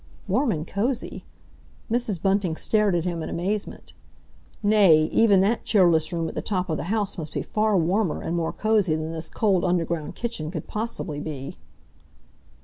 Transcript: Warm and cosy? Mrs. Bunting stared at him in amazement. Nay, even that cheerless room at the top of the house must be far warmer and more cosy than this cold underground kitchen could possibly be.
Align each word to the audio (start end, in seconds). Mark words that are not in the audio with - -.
Warm 0.27 0.51
and 0.51 0.65
cosy? 0.67 1.25
Mrs. 1.91 2.19
Bunting 2.19 2.55
stared 2.55 2.95
at 2.95 3.03
him 3.05 3.21
in 3.21 3.29
amazement. 3.29 3.93
Nay, 4.63 5.03
even 5.11 5.41
that 5.41 5.63
cheerless 5.63 6.11
room 6.11 6.27
at 6.27 6.33
the 6.33 6.41
top 6.41 6.71
of 6.71 6.77
the 6.77 6.85
house 6.85 7.19
must 7.19 7.33
be 7.33 7.43
far 7.43 7.77
warmer 7.77 8.19
and 8.19 8.35
more 8.35 8.51
cosy 8.51 8.95
than 8.95 9.11
this 9.11 9.29
cold 9.29 9.63
underground 9.63 10.15
kitchen 10.15 10.49
could 10.49 10.65
possibly 10.67 11.19
be. 11.19 11.55